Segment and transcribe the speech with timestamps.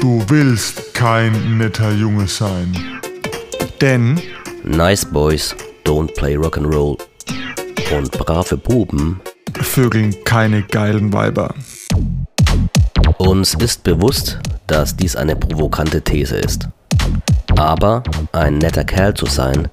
[0.00, 2.72] Du willst kein netter Junge sein.
[3.80, 4.20] Denn
[4.62, 6.96] Nice Boys don't play Rock'n'Roll.
[7.92, 9.20] Und brave Buben.
[9.60, 11.52] vögeln keine geilen Weiber.
[13.18, 14.38] Uns ist bewusst,
[14.68, 16.68] dass dies eine provokante These ist.
[17.56, 19.68] Aber ein netter Kerl zu sein,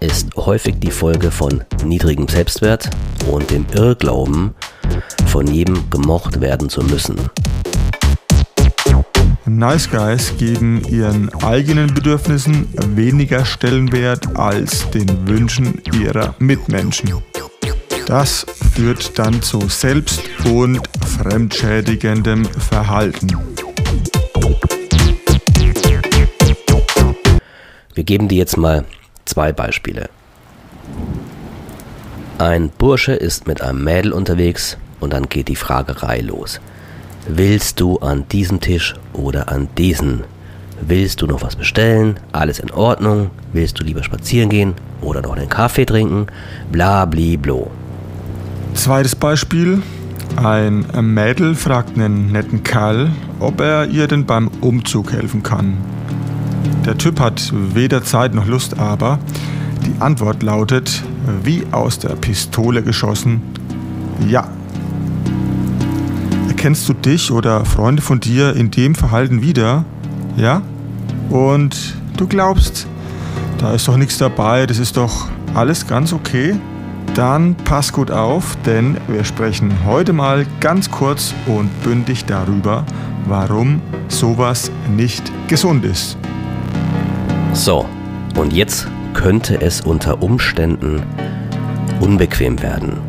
[0.00, 2.90] ist häufig die Folge von niedrigem Selbstwert
[3.30, 4.54] und dem Irrglauben,
[5.26, 7.16] von jedem gemocht werden zu müssen.
[9.44, 17.12] Nice Guys geben ihren eigenen Bedürfnissen weniger Stellenwert als den Wünschen ihrer Mitmenschen.
[18.06, 20.80] Das führt dann zu selbst- und
[21.18, 23.36] fremdschädigendem Verhalten.
[27.94, 28.84] Wir geben dir jetzt mal
[29.24, 30.08] zwei Beispiele.
[32.42, 36.60] Ein Bursche ist mit einem Mädel unterwegs und dann geht die Fragerei los.
[37.28, 40.24] Willst du an diesem Tisch oder an diesen?
[40.80, 42.18] Willst du noch was bestellen?
[42.32, 43.30] Alles in Ordnung?
[43.52, 46.26] Willst du lieber spazieren gehen oder noch einen Kaffee trinken?
[46.72, 47.70] Bla bli blo.
[48.74, 49.80] Zweites Beispiel.
[50.34, 55.76] Ein Mädel fragt einen netten Kerl, ob er ihr denn beim Umzug helfen kann.
[56.84, 59.20] Der Typ hat weder Zeit noch Lust, aber
[59.86, 61.04] die Antwort lautet,
[61.42, 63.42] wie aus der Pistole geschossen,
[64.28, 64.48] ja.
[66.48, 69.84] Erkennst du dich oder Freunde von dir in dem Verhalten wieder?
[70.36, 70.62] Ja?
[71.30, 72.86] Und du glaubst,
[73.58, 76.56] da ist doch nichts dabei, das ist doch alles ganz okay?
[77.14, 82.84] Dann pass gut auf, denn wir sprechen heute mal ganz kurz und bündig darüber,
[83.26, 86.16] warum sowas nicht gesund ist.
[87.52, 87.86] So,
[88.36, 91.02] und jetzt könnte es unter Umständen
[92.00, 93.00] unbequem werden.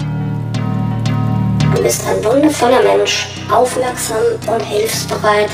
[1.75, 5.49] Du bist ein wundervoller Mensch, aufmerksam und hilfsbereit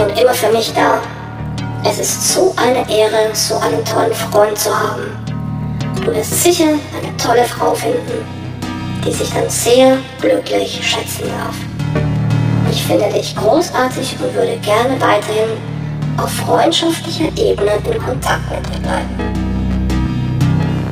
[0.00, 1.00] und immer für mich da.
[1.88, 5.04] Es ist so eine Ehre, so einen tollen Freund zu haben.
[6.04, 8.24] Du wirst sicher eine tolle Frau finden,
[9.04, 11.54] die sich dann sehr glücklich schätzen darf.
[12.70, 15.75] Ich finde dich großartig und würde gerne weiterhin
[16.16, 19.08] auf freundschaftlicher Ebene in Kontakt mit dir bleiben.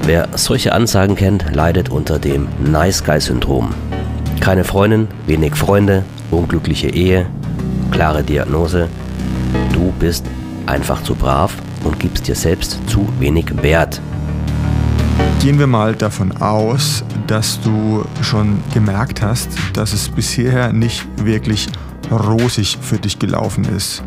[0.05, 3.75] Wer solche Ansagen kennt, leidet unter dem Nice Guy Syndrom.
[4.41, 7.27] Keine Freundin, wenig Freunde, unglückliche Ehe,
[7.91, 8.89] klare Diagnose.
[9.73, 10.27] Du bist
[10.67, 11.55] einfach zu brav
[11.85, 14.01] und gibst dir selbst zu wenig Wert.
[15.41, 21.69] Gehen wir mal davon aus, dass du schon gemerkt hast, dass es bisher nicht wirklich
[22.11, 24.03] rosig für dich gelaufen ist.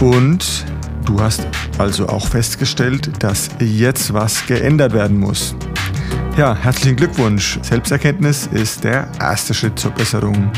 [0.00, 0.66] Und
[1.06, 1.46] du hast
[1.78, 5.54] also auch festgestellt, dass jetzt was geändert werden muss.
[6.36, 7.58] Ja, herzlichen Glückwunsch.
[7.62, 10.50] Selbsterkenntnis ist der erste Schritt zur Besserung.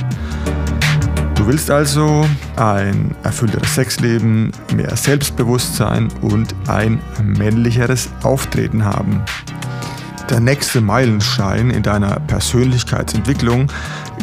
[1.37, 2.27] Du willst also
[2.57, 9.23] ein erfüllteres Sexleben, mehr Selbstbewusstsein und ein männlicheres Auftreten haben.
[10.29, 13.71] Der nächste Meilenstein in deiner Persönlichkeitsentwicklung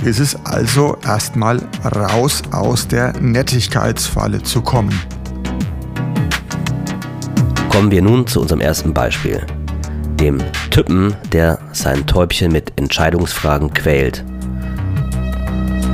[0.04, 5.00] ist es also erstmal raus aus der Nettigkeitsfalle zu kommen.
[7.70, 9.46] Kommen wir nun zu unserem ersten Beispiel.
[10.20, 14.24] Dem Typen, der sein Täubchen mit Entscheidungsfragen quält.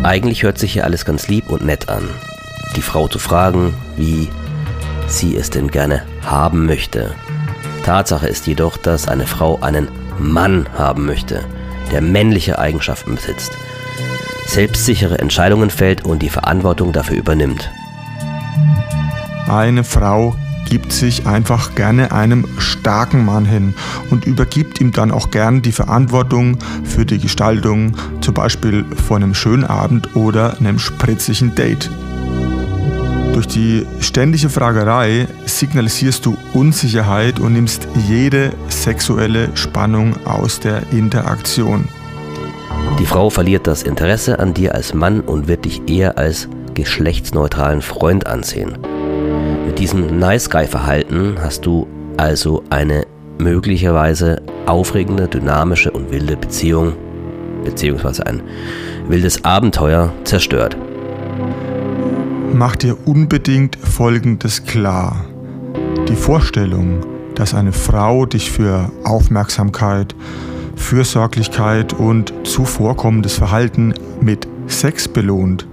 [0.03, 2.03] Eigentlich hört sich hier alles ganz lieb und nett an.
[2.75, 4.29] Die Frau zu fragen, wie
[5.07, 7.15] sie es denn gerne haben möchte.
[7.83, 9.87] Tatsache ist jedoch, dass eine Frau einen
[10.19, 11.43] Mann haben möchte,
[11.91, 13.51] der männliche Eigenschaften besitzt,
[14.51, 17.71] selbstsichere Entscheidungen fällt und die Verantwortung dafür übernimmt.
[19.47, 20.35] Eine Frau
[20.69, 23.73] gibt sich einfach gerne einem starken Mann hin
[24.09, 29.33] und übergibt ihm dann auch gern die Verantwortung für die Gestaltung, zum Beispiel von einem
[29.33, 31.89] schönen Abend oder einem spritzigen Date.
[33.33, 41.87] Durch die ständige Fragerei signalisierst du Unsicherheit und nimmst jede sexuelle Spannung aus der Interaktion.
[43.01, 47.81] Die Frau verliert das Interesse an dir als Mann und wird dich eher als geschlechtsneutralen
[47.81, 48.77] Freund ansehen.
[49.65, 51.87] Mit diesem Nice Guy Verhalten hast du
[52.17, 53.07] also eine
[53.39, 56.93] möglicherweise aufregende, dynamische und wilde Beziehung
[57.63, 58.43] beziehungsweise ein
[59.07, 60.77] wildes Abenteuer zerstört.
[62.53, 65.25] Mach dir unbedingt Folgendes klar.
[66.07, 66.99] Die Vorstellung,
[67.33, 70.13] dass eine Frau dich für Aufmerksamkeit,
[70.75, 75.67] Fürsorglichkeit und zuvorkommendes Verhalten mit Sex belohnt,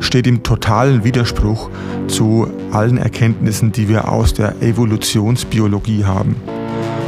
[0.00, 1.70] steht im totalen Widerspruch
[2.08, 6.36] zu allen Erkenntnissen, die wir aus der Evolutionsbiologie haben.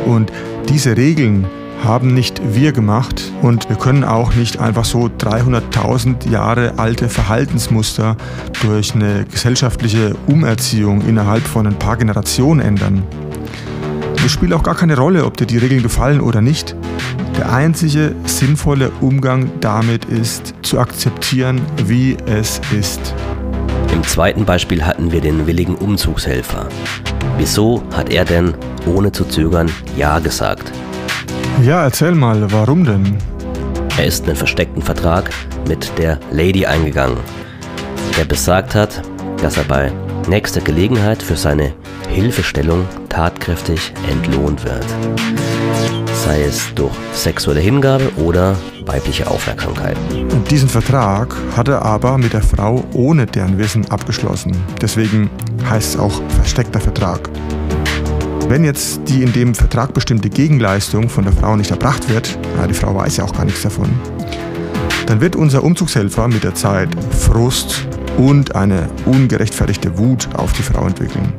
[0.07, 0.33] Und
[0.69, 1.47] diese Regeln
[1.85, 8.17] haben nicht wir gemacht und wir können auch nicht einfach so 300.000 Jahre alte Verhaltensmuster
[8.63, 13.03] durch eine gesellschaftliche Umerziehung innerhalb von ein paar Generationen ändern.
[14.25, 16.77] Es spielt auch gar keine Rolle, ob dir die Regeln gefallen oder nicht.
[17.37, 23.15] Der einzige sinnvolle Umgang damit ist, zu akzeptieren, wie es ist.
[23.93, 26.69] Im zweiten Beispiel hatten wir den willigen Umzugshelfer.
[27.39, 28.55] Wieso hat er denn,
[28.87, 30.71] ohne zu zögern, Ja gesagt?
[31.63, 33.17] Ja, erzähl mal, warum denn?
[33.97, 35.31] Er ist einen versteckten Vertrag
[35.69, 37.19] mit der Lady eingegangen,
[38.19, 39.03] der besagt hat,
[39.43, 39.93] dass er bei
[40.29, 41.73] nächster Gelegenheit für seine
[42.09, 46.02] Hilfestellung tatkräftig entlohnt wird.
[46.25, 48.55] Sei es durch sexuelle Hingabe oder
[48.87, 49.97] weibliche Aufmerksamkeit.
[50.49, 54.57] Diesen Vertrag hat er aber mit der Frau ohne deren Wissen abgeschlossen.
[54.81, 55.29] Deswegen
[55.69, 57.29] heißt es auch versteckter Vertrag.
[58.47, 62.69] Wenn jetzt die in dem Vertrag bestimmte Gegenleistung von der Frau nicht erbracht wird, ja,
[62.69, 63.91] die Frau weiß ja auch gar nichts davon,
[65.07, 70.87] dann wird unser Umzugshelfer mit der Zeit Frust und eine ungerechtfertigte Wut auf die Frau
[70.87, 71.33] entwickeln.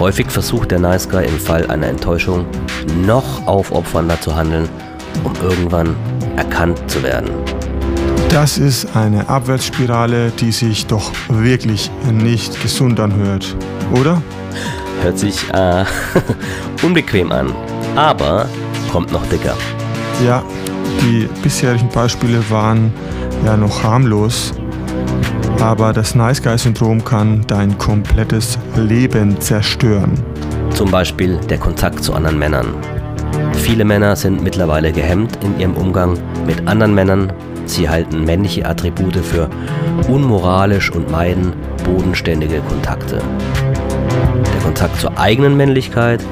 [0.00, 2.46] Häufig versucht der Nice Guy im Fall einer Enttäuschung
[3.06, 4.68] noch aufopfernder zu handeln,
[5.22, 5.94] um irgendwann
[6.36, 7.30] erkannt zu werden.
[8.28, 13.56] Das ist eine Abwärtsspirale, die sich doch wirklich nicht gesund anhört,
[13.94, 14.20] oder?
[15.02, 15.84] Hört sich äh,
[16.82, 17.54] unbequem an,
[17.94, 18.48] aber
[18.90, 19.56] kommt noch dicker.
[20.24, 20.42] Ja,
[21.02, 22.92] die bisherigen Beispiele waren
[23.44, 24.52] ja noch harmlos,
[25.60, 30.12] aber das Nice Guy Syndrom kann dein komplettes Leben zerstören.
[30.70, 32.66] Zum Beispiel der Kontakt zu anderen Männern.
[33.54, 37.32] Viele Männer sind mittlerweile gehemmt in ihrem Umgang mit anderen Männern.
[37.66, 39.48] Sie halten männliche Attribute für
[40.08, 41.52] unmoralisch und meiden
[41.84, 43.22] bodenständige Kontakte.
[44.52, 46.22] Der Kontakt zur eigenen Männlichkeit.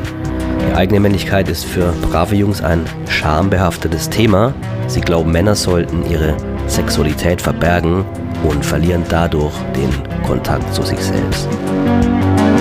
[0.69, 4.53] Die eigene Männlichkeit ist für brave Jungs ein schambehaftetes Thema.
[4.89, 6.37] Sie glauben, Männer sollten ihre
[6.67, 8.05] Sexualität verbergen
[8.45, 9.91] und verlieren dadurch den
[10.23, 11.49] Kontakt zu sich selbst.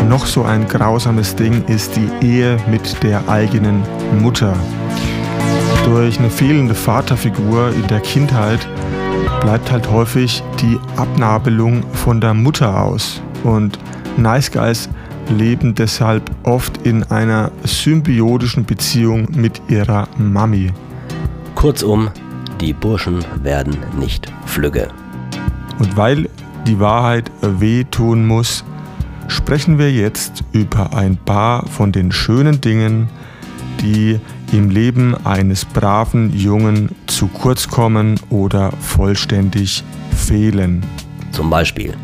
[0.08, 3.84] Noch so ein grausames Ding ist die Ehe mit der eigenen
[4.20, 4.54] Mutter.
[5.86, 8.60] Durch eine fehlende Vaterfigur in der Kindheit
[9.42, 13.22] bleibt halt häufig die Abnabelung von der Mutter aus.
[13.44, 13.80] Und
[14.18, 14.90] Nice Guys
[15.30, 20.72] leben deshalb oft in einer symbiotischen Beziehung mit ihrer Mami.
[21.56, 22.10] Kurzum,
[22.60, 24.90] die Burschen werden nicht flügge.
[25.82, 26.30] Und weil
[26.68, 28.64] die Wahrheit wehtun muss,
[29.28, 33.10] sprechen wir jetzt über ein paar von den schönen Dingen,
[33.82, 34.20] die
[34.52, 39.84] im Leben eines braven Jungen zu kurz kommen oder vollständig
[40.16, 40.86] fehlen.
[41.32, 41.96] Zum Beispiel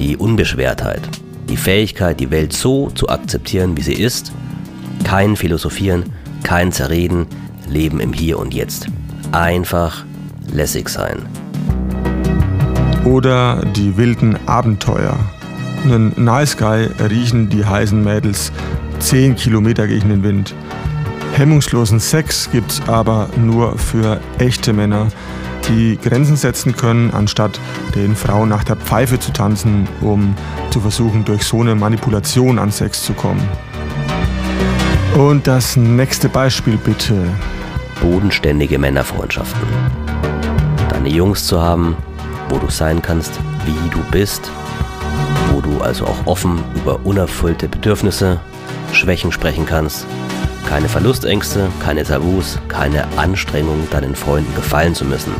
[0.00, 1.08] die Unbeschwertheit,
[1.48, 4.32] die Fähigkeit, die Welt so zu akzeptieren, wie sie ist,
[5.04, 6.02] kein Philosophieren,
[6.42, 7.26] kein Zerreden,
[7.68, 8.88] Leben im Hier und Jetzt.
[9.30, 10.04] Einfach
[10.52, 11.43] lässig sein.
[13.04, 15.16] Oder die wilden Abenteuer.
[15.84, 18.50] Einen Nice Guy riechen die heißen Mädels
[19.00, 20.54] 10 Kilometer gegen den Wind.
[21.34, 25.08] Hemmungslosen Sex gibt's aber nur für echte Männer,
[25.68, 27.60] die Grenzen setzen können, anstatt
[27.94, 30.34] den Frauen nach der Pfeife zu tanzen, um
[30.70, 33.46] zu versuchen, durch so eine Manipulation an Sex zu kommen.
[35.16, 37.14] Und das nächste Beispiel bitte.
[38.00, 39.68] Bodenständige Männerfreundschaften.
[40.88, 41.96] Deine Jungs zu haben,
[42.48, 43.32] wo du sein kannst,
[43.64, 44.50] wie du bist,
[45.52, 48.40] wo du also auch offen über unerfüllte Bedürfnisse,
[48.92, 50.06] Schwächen sprechen kannst,
[50.68, 55.32] keine Verlustängste, keine Tabus, keine Anstrengung, deinen Freunden gefallen zu müssen.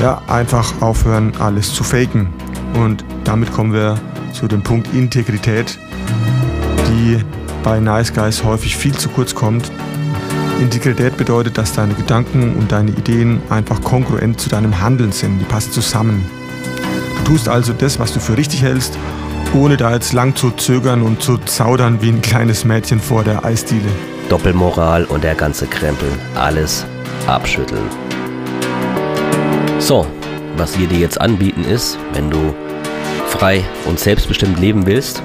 [0.00, 2.28] Ja, einfach aufhören, alles zu faken.
[2.74, 3.98] Und damit kommen wir
[4.32, 5.78] zu dem Punkt Integrität,
[6.88, 7.20] die
[7.62, 9.70] bei Nice Guys häufig viel zu kurz kommt.
[10.60, 15.38] Integrität bedeutet, dass deine Gedanken und deine Ideen einfach kongruent zu deinem Handeln sind.
[15.38, 16.24] Die passen zusammen.
[17.24, 18.96] Du tust also das, was du für richtig hältst,
[19.54, 23.44] ohne da jetzt lang zu zögern und zu zaudern wie ein kleines Mädchen vor der
[23.44, 23.88] Eisdiele.
[24.28, 26.08] Doppelmoral und der ganze Krempel.
[26.34, 26.84] Alles
[27.26, 27.88] abschütteln.
[29.78, 30.06] So,
[30.56, 32.54] was wir dir jetzt anbieten ist, wenn du
[33.28, 35.22] frei und selbstbestimmt leben willst,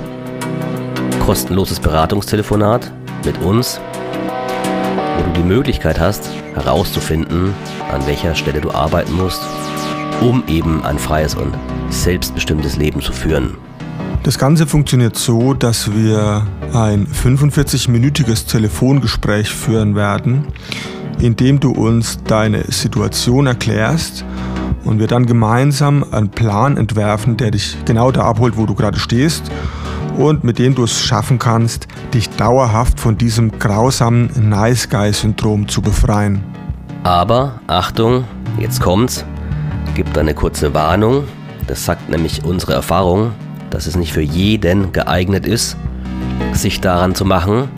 [1.25, 2.91] kostenloses Beratungstelefonat
[3.23, 3.79] mit uns,
[5.19, 7.53] wo du die Möglichkeit hast, herauszufinden,
[7.91, 9.41] an welcher Stelle du arbeiten musst,
[10.21, 11.53] um eben ein freies und
[11.89, 13.57] selbstbestimmtes Leben zu führen.
[14.23, 20.47] Das Ganze funktioniert so, dass wir ein 45-minütiges Telefongespräch führen werden,
[21.19, 24.23] in dem du uns deine Situation erklärst
[24.85, 28.99] und wir dann gemeinsam einen Plan entwerfen, der dich genau da abholt, wo du gerade
[28.99, 29.51] stehst
[30.19, 35.69] und mit dem du es schaffen kannst, dich dauerhaft von diesem grausamen Nice Guy Syndrom
[35.69, 36.43] zu befreien.
[37.03, 38.25] Aber Achtung,
[38.59, 39.23] jetzt kommt's,
[39.95, 41.23] gibt eine kurze Warnung.
[41.67, 43.31] Das sagt nämlich unsere Erfahrung,
[43.69, 45.77] dass es nicht für jeden geeignet ist,
[46.51, 47.69] sich daran zu machen.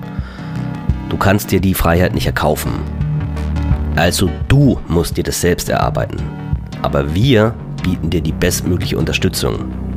[1.10, 2.72] Du kannst dir die Freiheit nicht erkaufen.
[3.96, 6.18] Also du musst dir das selbst erarbeiten.
[6.82, 9.91] Aber wir bieten dir die bestmögliche Unterstützung.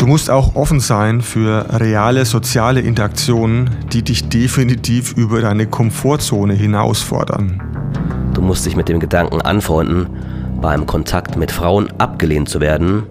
[0.00, 6.54] Du musst auch offen sein für reale soziale Interaktionen, die dich definitiv über deine Komfortzone
[6.54, 7.60] hinausfordern.
[8.32, 10.06] Du musst dich mit dem Gedanken anfreunden,
[10.62, 13.02] beim Kontakt mit Frauen abgelehnt zu werden,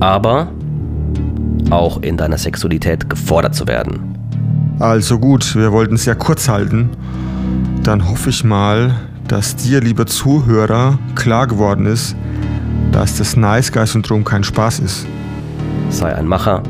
[0.00, 0.48] aber
[1.68, 4.16] auch in deiner Sexualität gefordert zu werden.
[4.78, 6.88] Also gut, wir wollten es ja kurz halten.
[7.82, 8.94] Dann hoffe ich mal,
[9.28, 12.16] dass dir, lieber Zuhörer, klar geworden ist,
[12.90, 15.06] dass das Nice Guy Syndrom kein Spaß ist.
[15.88, 16.62] Sei ein Macher,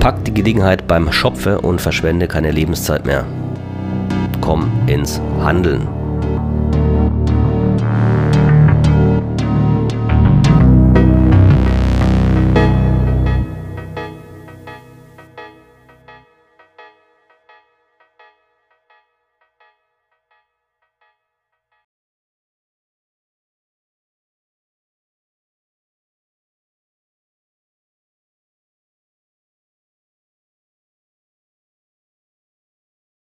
[0.00, 3.24] pack die Gelegenheit beim Schopfe und verschwende keine Lebenszeit mehr.
[4.40, 5.97] Komm ins Handeln.